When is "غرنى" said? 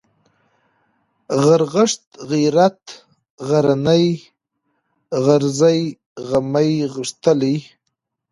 3.47-4.03